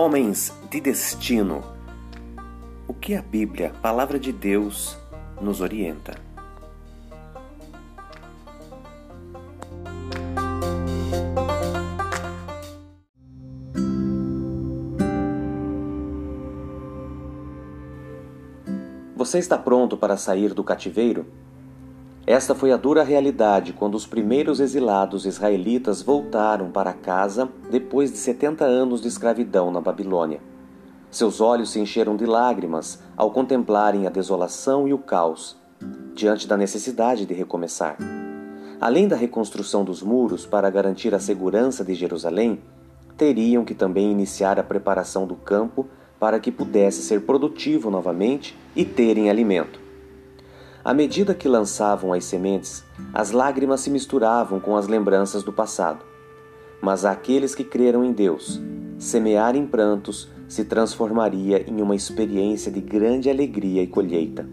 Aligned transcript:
Homens 0.00 0.54
de 0.70 0.80
destino. 0.80 1.60
O 2.86 2.94
que 2.94 3.16
a 3.16 3.20
Bíblia, 3.20 3.72
palavra 3.82 4.16
de 4.16 4.32
Deus, 4.32 4.96
nos 5.40 5.60
orienta? 5.60 6.14
Você 19.16 19.40
está 19.40 19.58
pronto 19.58 19.96
para 19.96 20.16
sair 20.16 20.54
do 20.54 20.62
cativeiro? 20.62 21.26
Esta 22.28 22.54
foi 22.54 22.72
a 22.72 22.76
dura 22.76 23.02
realidade 23.02 23.72
quando 23.72 23.94
os 23.94 24.06
primeiros 24.06 24.60
exilados 24.60 25.24
israelitas 25.24 26.02
voltaram 26.02 26.70
para 26.70 26.92
casa 26.92 27.48
depois 27.70 28.12
de 28.12 28.18
70 28.18 28.66
anos 28.66 29.00
de 29.00 29.08
escravidão 29.08 29.70
na 29.70 29.80
Babilônia. 29.80 30.38
Seus 31.10 31.40
olhos 31.40 31.70
se 31.70 31.80
encheram 31.80 32.16
de 32.16 32.26
lágrimas 32.26 33.02
ao 33.16 33.30
contemplarem 33.30 34.06
a 34.06 34.10
desolação 34.10 34.86
e 34.86 34.92
o 34.92 34.98
caos, 34.98 35.56
diante 36.14 36.46
da 36.46 36.54
necessidade 36.54 37.24
de 37.24 37.32
recomeçar. 37.32 37.96
Além 38.78 39.08
da 39.08 39.16
reconstrução 39.16 39.82
dos 39.82 40.02
muros 40.02 40.44
para 40.44 40.68
garantir 40.68 41.14
a 41.14 41.18
segurança 41.18 41.82
de 41.82 41.94
Jerusalém, 41.94 42.60
teriam 43.16 43.64
que 43.64 43.74
também 43.74 44.12
iniciar 44.12 44.60
a 44.60 44.62
preparação 44.62 45.26
do 45.26 45.34
campo 45.34 45.86
para 46.20 46.38
que 46.38 46.52
pudesse 46.52 47.00
ser 47.00 47.22
produtivo 47.22 47.90
novamente 47.90 48.54
e 48.76 48.84
terem 48.84 49.30
alimento. 49.30 49.87
À 50.88 50.94
medida 50.94 51.34
que 51.34 51.46
lançavam 51.46 52.14
as 52.14 52.24
sementes, 52.24 52.82
as 53.12 53.30
lágrimas 53.30 53.82
se 53.82 53.90
misturavam 53.90 54.58
com 54.58 54.74
as 54.74 54.88
lembranças 54.88 55.42
do 55.42 55.52
passado. 55.52 56.02
Mas 56.80 57.04
aqueles 57.04 57.54
que 57.54 57.62
creram 57.62 58.02
em 58.02 58.10
Deus, 58.10 58.58
semear 58.98 59.54
em 59.54 59.66
prantos 59.66 60.30
se 60.48 60.64
transformaria 60.64 61.62
em 61.68 61.82
uma 61.82 61.94
experiência 61.94 62.72
de 62.72 62.80
grande 62.80 63.28
alegria 63.28 63.82
e 63.82 63.86
colheita. 63.86 64.48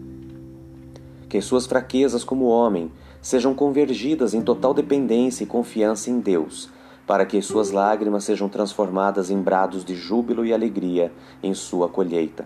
Que 1.26 1.40
suas 1.40 1.64
fraquezas 1.64 2.22
como 2.22 2.44
homem 2.44 2.92
sejam 3.22 3.54
convergidas 3.54 4.34
em 4.34 4.42
total 4.42 4.74
dependência 4.74 5.42
e 5.42 5.46
confiança 5.46 6.10
em 6.10 6.20
Deus, 6.20 6.68
para 7.06 7.24
que 7.24 7.40
suas 7.40 7.70
lágrimas 7.70 8.24
sejam 8.24 8.46
transformadas 8.46 9.30
em 9.30 9.40
brados 9.40 9.86
de 9.86 9.94
júbilo 9.94 10.44
e 10.44 10.52
alegria 10.52 11.10
em 11.42 11.54
sua 11.54 11.88
colheita, 11.88 12.44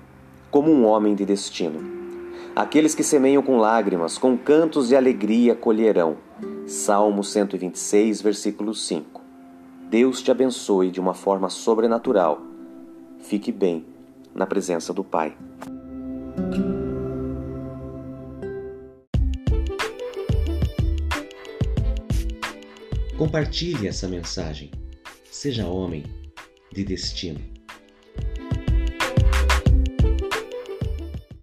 como 0.49 0.71
um 0.71 0.87
homem 0.87 1.17
de 1.17 1.27
destino. 1.27 2.00
Aqueles 2.55 2.95
que 2.95 3.05
semeiam 3.05 3.43
com 3.43 3.59
lágrimas, 3.59 4.19
com 4.19 4.37
cantos 4.37 4.89
de 4.89 4.97
alegria 4.97 5.55
colherão. 5.55 6.17
Salmo 6.67 7.23
126, 7.23 8.21
versículo 8.21 8.75
5. 8.75 9.21
Deus 9.89 10.21
te 10.21 10.31
abençoe 10.31 10.91
de 10.91 11.01
uma 11.01 11.15
forma 11.15 11.49
sobrenatural. 11.49 12.43
Fique 13.21 13.53
bem 13.53 13.85
na 14.35 14.47
presença 14.47 14.93
do 14.93 15.05
Pai. 15.05 15.37
Compartilhe 23.17 23.87
essa 23.87 24.09
mensagem. 24.09 24.71
Seja 25.31 25.67
homem 25.67 26.05
de 26.73 26.83
destino. 26.83 27.60